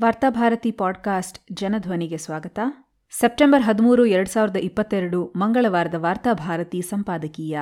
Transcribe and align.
Varthabharati 0.00 0.70
podcast 0.70 1.38
ಜನಧ್ವನಿಗೆ 1.52 2.16
ಸ್ವಾಗತ. 2.16 2.58
September 3.20 3.62
ಹದಿಮೂರು, 3.62 4.06
ಎರಡು 4.06 4.30
ಸಾವಿರದ 4.30 4.56
ಇಪ್ಪತ್ತೆರಡು 4.56 5.32
ಮಂಗಳವಾರದ 5.36 5.94
ವಾರ್ತಾಭಾರತಿ 5.94 6.82
ಸಂಪಾದಕೀಯ. 6.82 7.58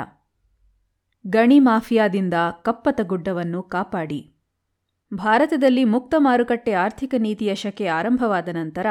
ಗಣಿ 1.26 1.58
ಮಾಫಿಯಾದಿಂದ 1.58 2.34
ಕಪ್ಪತ 2.62 3.00
ಗುಡ್ಡವನ್ನು 3.02 3.62
ಕಾಪಾಡಿ. 3.62 4.34
ಭಾರತದಲ್ಲಿ 5.14 5.84
ಮುಕ್ತ 5.84 6.14
ಮಾರುಕಟ್ಟೆ 6.18 6.72
ಆರ್ಥಿಕ 6.72 7.14
ನೀತಿಯ 7.18 7.54
ಶಕೆ 7.54 7.86
ಆರಂಭವಾದ 7.86 8.48
ನಂತರ 8.48 8.86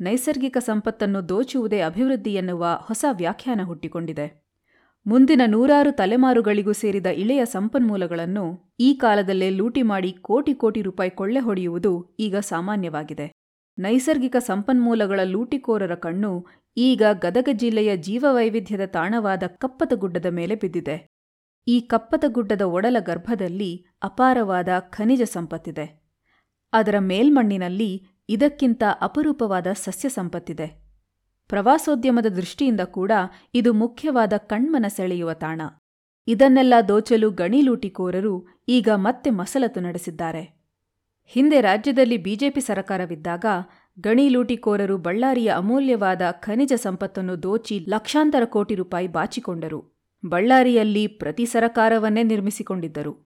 ನೈಸರ್ಗಿಕ 0.00 0.56
ಸಂಪತ್ತನ್ನು 0.60 1.28
ದೋಚುವುದೇ 1.28 1.80
ಅಭಿವೃದ್ಧಿ 1.80 2.34
ಎನ್ನುವ 2.34 2.80
ಹೊಸ 2.82 3.04
ವ್ಯಾಖ್ಯಾನ 3.12 3.60
ಹುಟ್ಟಿಕೊಂಡಿದೆ. 3.64 4.47
ಮುಂದಿನ 5.08 5.42
ನೂರಾರು 5.46 5.90
ತಲೆಮಾರುಗಳಿಗೂ 5.92 6.72
ಸೇರಿದ 6.72 7.06
ಇಳೆಯ 7.06 7.44
ಸಂಪನ್ಮೂಲಗಳನ್ನು 7.44 8.74
ಈ 8.80 8.94
ಕಾಲದಲ್ಲೇ 8.94 9.50
ಲೂಟಿ 9.50 9.82
ಮಾಡಿ 9.82 10.12
ಕೋಟಿ 10.12 10.54
ಕೋಟಿ 10.54 10.82
ರೂಪಾಯಿ 10.82 11.10
ಕೊಳ್ಳೆ 11.10 11.40
ಹೊಡೆಯುವುದು 11.40 12.16
ಈಗ 12.20 12.36
ಸಾಮಾನ್ಯವಾಗಿದೆ. 12.36 13.26
ನೈಸರ್ಗಿಕ 13.78 14.36
ಸಂಪನ್ಮೂಲಗಳ 14.40 15.20
ಲೂಟಿಕೋರರ 15.24 15.94
ಕಣ್ಣು 15.94 16.46
ಈಗ 16.76 17.02
ಗದಗ 17.12 17.48
ಜಿಲ್ಲೆಯ 17.52 17.96
ಜೀವವೈವಿಧ್ಯದ 17.96 18.84
ತಾಣವಾದ 18.86 19.42
ಕಪ್ಪತಗುಡ್ಡದ 19.46 20.26
ಮೇಲೆ 20.26 20.54
ಬಿದ್ದಿದೆ. 20.54 20.96
ಈ 21.66 21.80
ಕಪ್ಪತಗುಡ್ಡದ 21.80 22.60
ಒಡಲ 22.60 22.96
ಗರ್ಭದಲ್ಲಿ 23.00 23.86
ಅಪಾರವಾದ 24.02 24.68
ಖನಿಜ 24.78 25.22
ಸಂಪತ್ತಿದೆ. 25.22 25.86
ಅದರ 26.72 26.94
ಮೇಲ್ಮಣ್ಣಿನಲ್ಲಿ 26.98 27.90
ಇದಕ್ಕಿಂತ 28.28 28.82
ಅಪರೂಪವಾದ 29.00 29.66
ಸಸ್ಯ 29.72 30.08
ಸಂಪತ್ತಿದೆ. 30.08 30.87
ಪ್ರವಾಸೋದ್ಯಮದ 31.48 32.26
ದೃಷ್ಟಿಯಿಂದ 32.26 32.80
ಕೂಡ 32.80 33.12
ಇದು 33.54 33.72
ಮುಖ್ಯವಾದ 33.72 34.32
ಕಣ್ಮನ 34.36 34.86
ಸೆಳೆಯುವ 34.88 35.32
ತಾಣ. 35.32 35.60
ಇದನ್ನೆಲ್ಲ 36.26 36.74
ದೋಚಲು 36.88 37.30
ಗಣಿಲೂಟಿಕೋರರು 37.30 38.46
ಈಗ 38.68 38.88
ಮತ್ತೆ 38.94 39.30
ಮಸಲತ್ತು 39.30 39.80
ನಡೆಸಿದ್ದಾರೆ. 39.80 40.58
ಹಿಂದೆ 41.26 41.60
ರಾಜ್ಯದಲ್ಲಿ 41.60 42.16
ಬಿಜೆಪಿ 42.16 42.60
ಸರಕಾರವಿದ್ದಾಗ 42.60 43.44
ಗಣಿ 44.00 44.28
ಲೂಟಿಕೋರರು 44.28 44.98
ಬಳ್ಳಾರಿಯ 44.98 45.52
ಅಮೂಲ್ಯವಾದ 45.56 46.22
ಖನಿಜ 46.30 46.72
ಸಂಪತ್ತನ್ನು 46.72 47.42
ದೋಚಿ 47.42 47.86
ಲಕ್ಷಾಂತರ 47.88 48.44
ಕೋಟಿ 48.44 48.74
ರೂಪಾಯಿ 48.74 49.08
ಬಾಚಿಕೊಂಡರು. 49.08 49.80
ಬಳ್ಳಾರಿಯಲ್ಲಿ 50.26 51.06
ಪ್ರತಿ 51.06 51.46
ಸರಕಾರವನ್ನೇ 51.46 52.22
ನಿರ್ಮಿಸಿಕೊಂಡಿದ್ದರು. 52.22 53.28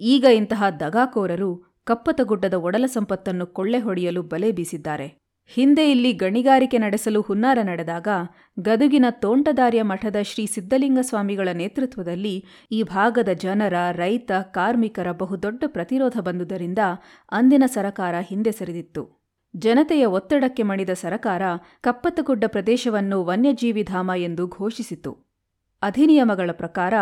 ಈಗ 0.00 0.24
ಇಂತಹ 0.24 0.70
ದಗಾಕೋರರು 0.70 1.80
ಕಪ್ಪತಗುಡ್ಡದ 1.84 2.54
ಒಡಲ 2.54 2.86
ಸಂಪತ್ತನ್ನು 2.86 3.46
ಕೊಳ್ಳೆ 3.46 3.78
ಹೊಡೆಯಲು 3.78 4.22
ಬಲೆ 4.22 4.52
ಬೀಸಿದ್ದಾರೆ. 4.52 5.29
ಹಿಂದೆ 5.46 5.90
ಇಲ್ಲಿ 5.90 6.12
ಗಣಿಗಾರಿಕೆ 6.12 6.78
ನಡೆಸಲು 6.78 7.20
ಹುನ್ನಾರ 7.20 7.58
ನಡೆದಾಗ 7.62 8.08
ಗದುಗಿನ 8.60 9.04
ತೋಂಟದಾರ್ಯ 9.10 9.82
ಮಠದ 9.82 10.16
ಶ್ರೀ 10.22 10.46
ಸಿದ್ಧಲಿಂಗ 10.46 10.98
ಸ್ವಾಮಿಗಳ 11.02 11.48
ನೇತೃತ್ವದಲ್ಲಿ 11.52 12.44
ಈ 12.70 12.82
ಭಾಗದ 12.82 13.28
ಜನರ, 13.28 13.74
ರೈತ, 13.92 14.32
ಕಾರ್ಮಿಕರ 14.32 15.12
ಬಹುದೊಡ್ಡ 15.12 15.64
ಪ್ರತಿರೋಧ 15.66 16.18
ಬಂದುದರಿಂದ 16.20 16.78
ಅಂದಿನ 17.32 17.62
ಸರಕಾರ 17.66 18.14
ಹಿಂದೆ 18.20 18.52
ಸರಿದಿತ್ತು. 18.52 19.20
ಜನತೆಯ 19.56 20.06
ಒತ್ತಡಕ್ಕೆ 20.06 20.62
ಮಣಿದ 20.62 20.90
ಸರಕಾರ 20.90 21.42
ಕಪ್ಪತ್ತಗುಡ್ಡ 21.80 22.44
ಪ್ರದೇಶವನ್ನು 22.46 23.24
ವನ್ಯಜೀವಿಧಾಮ 23.24 24.10
ಎಂದು 24.16 24.48
ಘೋಷಿಸಿತು. 24.48 25.30
ಅಧಿನಿಯಮಗಳ 25.82 26.50
ಪ್ರಕಾರ 26.52 26.94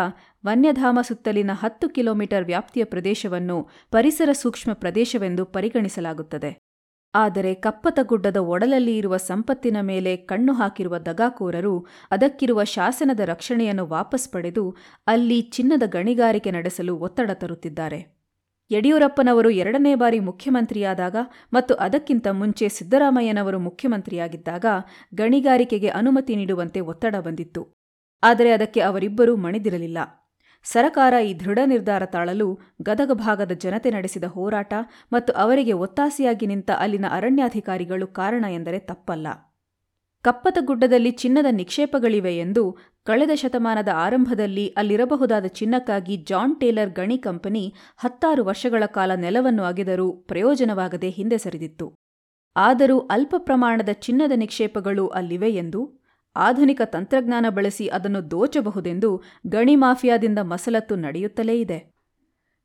ವನ್ಯಧಾಮ 0.45 0.99
ಸುತ್ತಲಿನ 1.01 1.51
ಹತ್ತು 1.53 1.89
ಕಿಲೋಮೀಟರ್ 1.89 2.45
ವ್ಯಾಪ್ತಿಯ 2.45 2.83
ಪ್ರದೇಶವನ್ನು 2.83 3.69
ಪರಿಸರ 3.91 4.29
ಸೂಕ್ಷ್ಮ 4.31 4.73
ಪ್ರದೇಶವೆಂದು 4.73 5.45
ಪರಿಗಣಿಸಲಾಗುತ್ತದೆ. 5.45 6.68
ಆದರೆ 7.13 7.53
ಕಪ್ಪತಗುಡ್ಡದ 7.53 8.37
ಒಡಲಲ್ಲಿ 8.37 8.97
ಇರುವ 8.97 9.17
ಸಂಪತ್ತಿನ 9.17 9.77
ಮೇಲೆ 9.81 10.15
ಕಣ್ಣು 10.17 10.53
ಹಾಕಿರುವ 10.53 10.97
ದಗಾಕೋರರು 10.97 11.85
ಅದಕ್ಕಿರುವ 12.11 12.63
ಶಾಸನದ 12.63 13.19
ರಕ್ಷಣೆಯನ್ನು 13.19 13.85
ವಾಪಸ್ 13.87 14.31
ಪಡೆದು 14.31 14.75
ಅಲ್ಲಿ 15.07 15.41
ಚಿನ್ನದ 15.41 15.83
ಗಣಿಗಾರಿಕೆ 15.85 16.51
ನಡೆಸಲು 16.51 16.97
ಒತ್ತಡ 16.97 17.31
ತರುತ್ತಿದ್ದಾರೆ. 17.31 17.99
ಯಡಿಯೂರಪ್ಪನವರು 18.71 19.49
ಎರಡನೇ 19.49 19.95
ಬಾರಿ 19.95 20.19
ಮುಖ್ಯಮಂತ್ರಿಯಾದಾಗ 20.19 21.15
ಮತ್ತು 21.53 21.75
ಅದಕ್ಕಿಂತ 21.75 22.27
ಮುಂಚೆ 22.31 22.69
ಸಿದ್ದರಾಮಯ್ಯನವರು 22.69 23.59
ಮುಖ್ಯಮಂತ್ರಿಯಾಗಿದ್ದಾಗ 23.59 24.65
ಗಣಿಗಾರಿಕೆಗೆ 25.13 25.87
ಅನುಮತಿ 25.89 26.35
ನೀಡುವಂತೆ 26.35 26.79
ಒತ್ತಡ 26.79 27.15
ಬಂದಿತ್ತು. 27.15 27.61
ಆದರೆ 28.23 28.51
ಅದಕ್ಕೆ 28.51 28.81
ಅವರಿಬ್ಬರೂ 28.81 29.35
ಮಣಿದಿರಲಿಲ್ಲ. 29.35 29.97
ಸರಕಾರ 30.63 31.13
ಈ 31.13 31.33
ದೃಢ 31.33 31.59
ನಿರ್ಧಾರ 31.65 32.05
ತಾಳಲು 32.05 32.59
ಗದಗ 32.81 33.11
ಭಾಗದ 33.11 33.51
ಜನತೆ 33.51 33.89
ನಡೆಸಿದ 33.89 34.23
ಹೋರಾಟ 34.23 34.73
ಮತ್ತು 35.13 35.33
ಅವರಿಗೆ 35.33 35.73
ಒತ್ತಾಸೆಯಾಗಿ 35.73 36.47
ನಿಂತ 36.47 36.71
ಅಲ್ಲಿನ 36.77 37.05
ಅರಣ್ಯಾಧಿಕಾರಿಗಳು 37.11 38.07
ಕಾರಣ 38.07 38.45
ಎಂದರೆ 38.49 38.79
ತಪ್ಪಲ್ಲ. 38.79 39.27
ಕಪ್ಪತಗುಡ್ಡದಲ್ಲಿ 40.21 41.11
ಚಿನ್ನದ 41.11 41.45
ನಿಕ್ಷೇಪಗಳಿವೆ 41.49 42.37
ಎಂದು 42.37 42.77
ಕಳೆದ 43.05 43.29
ಶತಮಾನದ 43.35 43.87
ಆರಂಭದಲ್ಲಿ 43.93 44.67
ಅಲ್ಲಿರಬಹುದಾದ 44.67 45.45
ಚಿನ್ನಕ್ಕಾಗಿ 45.45 46.17
ಜಾನ್ 46.17 46.59
ಟೇಲರ್ 46.59 46.89
ಗಣಿ 46.89 47.17
ಕಂಪನಿ 47.17 47.73
ಹತ್ತಾರು 47.97 48.43
ವರ್ಷಗಳ 48.45 48.83
ಕಾಲ 48.85 49.11
ನೆಲವನ್ನು 49.15 49.63
ಅಗೆದರೂ 49.63 50.11
ಪ್ರಯೋಜನವಾಗದೆ 50.11 51.09
ಹಿಂದೆ 51.09 51.37
ಸರಿದಿತ್ತು. 51.37 51.93
ಆದರೂ 52.55 52.99
ಅಲ್ಪ 52.99 53.35
ಪ್ರಮಾಣದ 53.37 53.89
ಚಿನ್ನದ 53.89 54.31
ನಿಕ್ಷೇಪಗಳು 54.35 55.07
ಅಲ್ಲಿವೆ 55.07 55.51
ಎಂದು 55.51 55.98
ಆಧುನಿಕ 56.35 56.81
ತಂತ್ರಜ್ಞಾನ 56.85 57.45
ಬಳಸಿ 57.49 57.87
ಅದನ್ನು 57.87 58.31
ದೋಚಬಹುದೆಂದು 58.31 59.21
ಗಣಿ 59.47 59.75
ಮಾಫಿಯಾದಿಂದ 59.75 60.39
ಮಸಲತ್ತು 60.41 60.95
ನಡೆಯುತ್ತಲೇ 60.95 61.59
ಇದೆ. 61.59 61.99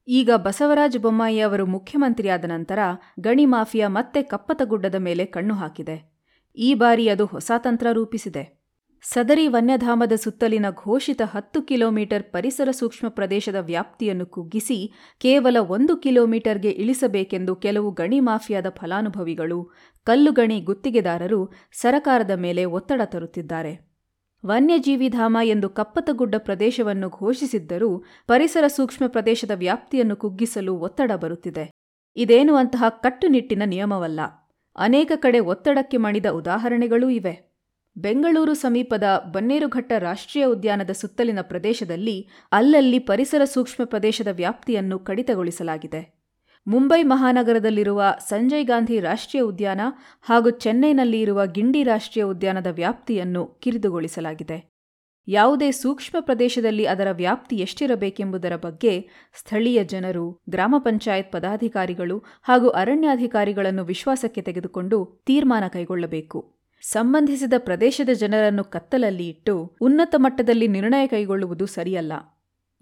ಈಗ 0.08 0.30
ಬಸವರಾಜ 0.36 0.96
ಬೊಮ್ಮಾಯಿ 0.96 1.40
ಅವರು 1.40 1.66
ಮುಖ್ಯಮಂತ್ರಿಯಾದ 1.66 2.44
ನಂತರ 2.44 2.78
ಗಣಿ 3.20 3.46
ಮಾಫಿಯಾ 3.46 3.88
ಮತ್ತೆ 3.88 4.22
ಕಪ್ಪತಗುಡ್ಡದ 4.22 4.94
ಮೇಲೆ 4.94 5.24
ಕಣ್ಣು 5.24 5.54
ಹಾಕಿದೆ. 5.54 6.14
ಈ 6.56 6.74
ಬಾರಿ 6.74 7.08
ಅದು 7.08 7.26
ಹೊಸ 7.26 7.52
ತಂತ್ರ 7.58 7.86
ರೂಪಿಸಿದೆ. 7.92 8.63
ಸದರಿ 9.06 9.48
ವನ್ಯಧಾಮದ 9.48 10.12
ಸುತ್ತಲಿನ 10.12 10.66
ಘೋಷಿತ 10.70 11.22
ಹತ್ತು 11.24 11.62
ಕಿಲೋಮೀಟರ್ 11.62 12.22
ಪರಿಸರ 12.22 12.70
ಸೂಕ್ಷ್ಮ 12.70 13.08
ಪ್ರದೇಶದ 13.08 13.56
ವ್ಯಾಪ್ತಿಯನ್ನು 13.60 14.26
ಕುಗ್ಗಿಸಿ 14.26 14.92
ಕೇವಲ 15.20 15.56
ಒಂದು 15.60 15.96
ಕಿಲೋಮೀಟರ್ಗೆ 15.96 16.70
ಇಳಿಸಬೇಕೆಂದು 16.70 17.56
ಕೆಲವು 17.56 17.90
ಗಣಿ 17.90 18.20
ಮಾಫಿಯಾದ 18.20 18.66
ಫಲಾನುಭವಿಗಳು, 18.68 19.70
ಕಲ್ಲುಗಣಿ 20.04 20.60
ಗುತ್ತಿಗೆದಾರರು 20.60 21.52
ಸರಕಾರದ 21.72 22.30
ಮೇಲೆ 22.30 22.64
ಒತ್ತಡ 22.64 23.00
ತರುತ್ತಿದ್ದಾರೆ. 23.04 23.94
ವನ್ಯಜೀವಿಧಾಮ 24.46 25.38
ಎಂದು 25.44 25.68
ಕಪ್ಪತಗುಡ್ಡ 25.68 26.34
ಪ್ರದೇಶವನ್ನು 26.38 27.08
ಘೋಷಿಸಿದ್ದರೂ 27.08 28.04
ಪರಿಸರ 28.26 28.66
ಸೂಕ್ಷ್ಮ 28.66 29.06
ಪ್ರದೇಶದ 29.06 29.50
ವ್ಯಾಪ್ತಿಯನ್ನು 29.54 30.16
ಕುಗ್ಗಿಸಲು 30.16 30.76
ಒತ್ತಡ 30.76 31.12
ಬರುತ್ತಿದೆ. 31.12 31.70
ಇದೇನು 32.16 32.56
ಅಂತಹ 32.56 32.84
ಕಟ್ಟುನಿಟ್ಟಿನ 32.88 33.62
ನಿಯಮವಲ್ಲ. 33.66 34.20
ಅನೇಕ 34.76 35.12
ಕಡೆ 35.16 35.40
ಒತ್ತಡಕ್ಕೆ 35.40 35.96
ಮಣಿದ 35.96 36.26
ಉದಾಹರಣೆಗಳೂ 36.26 37.08
ಇವೆ. 37.08 37.53
ಬೆಂಗಳೂರು 37.96 38.54
ಸಮೀಪದ 38.54 39.30
ಬನ್ನೇರುಘಟ್ಟ 39.32 39.92
ರಾಷ್ಟ್ರೀಯ 39.98 40.44
ಉದ್ಯಾನದ 40.44 40.90
ಸುತ್ತಲಿನ 40.90 41.38
ಪ್ರದೇಶದಲ್ಲಿ 41.42 42.28
ಅಲ್ಲಲ್ಲಿ 42.52 42.98
ಪರಿಸರ 42.98 43.44
ಸೂಕ್ಷ್ಮ 43.44 43.84
ಪ್ರದೇಶದ 43.84 44.28
ವ್ಯಾಪ್ತಿಯನ್ನು 44.32 44.98
ಕಡಿತಗೊಳಿಸಲಾಗಿದೆ. 44.98 46.14
ಮುಂಬೈ 46.66 47.02
ಮಹಾನಗರದಲ್ಲಿರುವ 47.02 48.02
ಸಂಜಯ್ 48.28 48.66
ಗಾಂಧಿ 48.66 49.00
ರಾಷ್ಟ್ರೀಯ 49.00 49.42
ಉದ್ಯಾನ 49.42 49.80
ಹಾಗೂ 50.22 50.50
ಚೆನ್ನೈನಲ್ಲಿ 50.50 51.20
ಇರುವ 51.20 51.46
ಗಿಂಡಿ 51.46 51.82
ರಾಷ್ಟ್ರೀಯ 51.82 52.24
ಉದ್ಯಾನದ 52.24 52.66
ವ್ಯಾಪ್ತಿಯನ್ನು 52.66 53.46
ಕಿರಿದುಗೊಳಿಸಲಾಗಿದೆ. 53.46 54.74
ಯಾವುದೇ 55.28 55.70
ಸೂಕ್ಷ್ಮ 55.70 56.16
ಪ್ರದೇಶದಲ್ಲಿ 56.20 56.86
ಅದರ 56.86 57.08
ವ್ಯಾಪ್ತಿ 57.10 57.56
ಎಷ್ಟಿರಬೇಕೆಂಬುದರ 57.56 58.56
ಬಗ್ಗೆ 58.56 59.08
ಸ್ಥಳೀಯ 59.34 59.84
ಜನರು, 59.84 60.42
ಗ್ರಾಮ 60.50 60.74
ಪಂಚಾಯತ್ 60.78 61.32
ಪದಾಧಿಕಾರಿಗಳು 61.32 62.18
ಹಾಗೂ 62.42 62.68
ಅರಣ್ಯಾಧಿಕಾರಿಗಳನ್ನು 62.68 63.84
ವಿಶ್ವಾಸಕ್ಕೆ 63.84 64.42
ತೆಗೆದುಕೊಂಡು 64.42 65.22
ತೀರ್ಮಾನ 65.26 65.64
ಕೈಗೊಳ್ಳಬೇಕು. 65.68 66.63
ಸಂಬಂಧಿಸಿದ 66.92 67.52
ಪ್ರದೇಶದ 67.58 68.08
ಜನರನ್ನು 68.12 68.64
ಕತ್ತಲಲ್ಲಿ 68.64 69.28
ಇಟ್ಟು 69.28 69.76
ಉನ್ನತ 69.80 70.14
ಮಟ್ಟದಲ್ಲಿ 70.18 70.68
ನಿರ್ಣಯ 70.68 71.06
ಕೈಗೊಳ್ಳುವುದು 71.06 71.66
ಸರಿಯಲ್ಲ. 71.66 72.12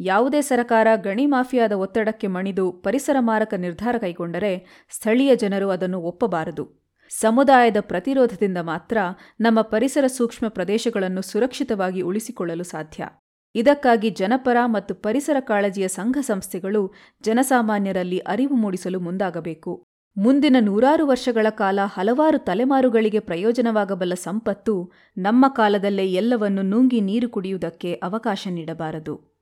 ಯಾವುದೇ 0.01 0.41
ಸರಕಾರ 0.41 0.87
ಗಣಿ 0.97 1.27
ಮಾಫಿಯಾದ 1.27 1.73
ಒತ್ತಡಕ್ಕೆ 1.73 2.27
ಮಣಿದು 2.27 2.73
ಪರಿಸರ 2.73 3.17
ಮಾರಕ 3.21 3.55
ನಿರ್ಧಾರ 3.55 3.97
ಕೈಗೊಂಡರೆ 4.01 4.87
ಸ್ಥಳೀಯ 4.91 5.37
ಜನರು 5.37 5.71
ಅದನ್ನು 5.71 6.01
ಒಪ್ಪಬಾರದು. 6.01 6.83
ಸಮುದಾಯದ 7.21 7.77
ಪ್ರತಿರೋಧದಿಂದ 7.81 8.59
ಮಾತ್ರ 8.59 8.99
ನಮ್ಮ 9.41 9.61
ಪರಿಸರ 9.61 10.07
ಸೂಕ್ಷ್ಮ 10.07 10.49
ಪ್ರದೇಶಗಳನ್ನು 10.49 11.23
ಸುರಕ್ಷಿತವಾಗಿ 11.23 12.01
ಉಳಿಸಿಕೊಳ್ಳಲು 12.01 12.65
ಸಾಧ್ಯ. 12.65 13.09
ಇದಕ್ಕಾಗಿ 13.55 14.11
ಜನಪರ 14.11 14.57
ಮತ್ತು 14.65 14.95
ಪರಿಸರ 14.95 15.37
ಕಾಳಜಿಯ 15.41 15.89
ಸಂಘ 15.89 16.19
ಸಂಸ್ಥೆಗಳು 16.21 16.95
ಜನಸಾಮಾನ್ಯರಲ್ಲಿ 17.23 18.19
ಅರಿವು 18.19 18.55
ಮೂಡಿಸಲು 18.55 19.01
ಮುಂದಾಗಬೇಕು. 19.01 19.92
ಮುಂದಿನ 20.17 20.56
ನೂರಾರು 20.61 21.06
ವರ್ಷಗಳ 21.06 21.47
ಕಾಲ 21.50 21.79
ಹಲವಾರು 21.85 22.38
ತಲೆಮಾರುಗಳಿಗೆ 22.38 23.19
ಪ್ರಯೋಜನವಾಗಬಲ್ಲ 23.19 24.14
ಸಂಪತ್ತು 24.14 24.93
ನಮ್ಮ 25.19 25.44
ಕಾಲದಲ್ಲೇ 25.49 26.12
ಎಲ್ಲವನ್ನು 26.12 26.62
ನುಂಗಿ 26.62 27.00
ನೀರು 27.00 27.29
ಕುಡಿಯುವುದಕ್ಕೆ 27.29 27.94
ಅವಕಾಶ 27.94 28.49
ನೀಡಬಾರದು. 28.50 29.32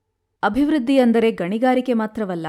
ಅಭಿವೃದ್ಧಿ 0.43 0.99
ಅಂದರೆ 0.99 1.31
ಗಣಿಗಾರಿಕೆ 1.31 1.93
ಮಾತ್ರವಲ್ಲ 1.93 2.47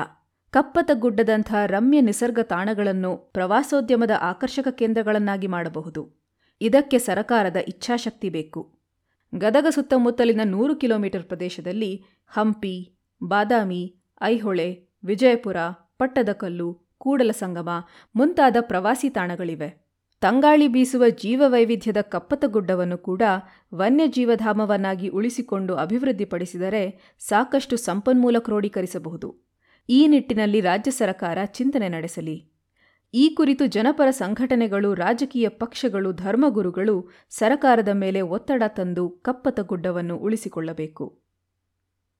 ಕಪ್ಪತ 0.50 0.90
ಗುಡ್ಡದಂಥ 0.94 1.54
ರಮ್ಯ 1.66 2.00
ನಿಸರ್ಗ 2.00 2.38
ತಾಣಗಳನ್ನು 2.42 3.16
ಪ್ರವಾಸೋದ್ಯಮದ 3.16 4.10
ಆಕರ್ಷಕ 4.20 4.68
ಕೇಂದ್ರಗಳನ್ನಾಗಿ 4.68 5.46
ಮಾಡಬಹುದು. 5.46 6.22
ಇದಕ್ಕೆ 6.60 6.98
ಸರಕಾರದ 6.98 7.56
ಇಚ್ಛಾಶಕ್ತಿ 7.56 8.28
ಬೇಕು. 8.28 8.72
ಗದಗ 9.34 9.66
ಸುತ್ತಮುತ್ತಲಿನ 9.70 10.40
ನೂರು 10.44 10.76
ಕಿಲೋಮೀಟರ್ 10.76 11.22
ಪ್ರದೇಶದಲ್ಲಿ 11.22 12.04
ಹಂಪಿ, 12.28 12.98
ಬಾದಾಮಿ, 13.22 13.96
ಐಹೊಳೆ, 14.22 14.88
ವಿಜಯಪುರ, 15.04 15.56
ಪಟ್ಟದಕಲ್ಲು 15.98 16.81
ಕೂಡಲಸಂಗಮ 17.02 17.70
ಮುಂತಾದ 18.16 18.56
ಪ್ರವಾಸಿ 18.60 19.08
ತಾಣಗಳಿವೆ. 19.08 19.70
ತಂಗಾಳಿ 20.22 20.66
ಬೀಸುವ 20.68 21.04
ಜೀವವೈವಿಧ್ಯದ 21.22 22.00
ಕಪ್ಪತಗುಡ್ಡವನ್ನು 22.00 22.98
ಕೂಡ 22.98 23.22
ವನ್ಯಜೀವಧಾಮವನ್ನಾಗಿ 23.74 25.08
ಉಳಿಸಿಕೊಂಡು 25.08 25.74
ಅಭಿವೃದ್ಧಿಪಡಿಸಿದರೆ 25.74 26.82
ಸಾಕಷ್ಟು 27.28 27.76
ಸಂಪನ್ಮೂಲ 27.76 28.38
ಕ್ರೋಢೀಕರಿಸಬಹುದು 28.38 29.28
ಈ 29.88 30.00
ನಿಟ್ಟಿನಲ್ಲಿ 30.06 30.60
ರಾಜ್ಯ 30.60 30.90
ಸರ್ಕಾರ 30.90 31.38
ಚಿಂತನೆ 31.44 31.88
ನಡೆಸಲಿ. 31.88 32.36
ಈ 33.14 33.24
ಕುರಿತು 33.28 33.64
ಜನಪರ 33.66 34.10
ಸಂಘಟನೆಗಳು, 34.10 34.90
ರಾಜಕೀಯ 34.94 35.48
ಪಕ್ಷಗಳು, 35.62 36.12
ಧರ್ಮಗುರುಗಳು 36.12 36.94
ಸರಕಾರದ 37.30 37.88
ಮೇಲೆ 37.94 38.20
ಒತ್ತಡ 38.36 38.62
ತಂದು 38.68 39.04
ಕಪ್ಪತ 39.08 39.60
ಗುಡ್ಡವನ್ನು 39.60 40.16
ಉಳಿಸಿಕೊಳ್ಳಬೇಕು. 40.16 41.06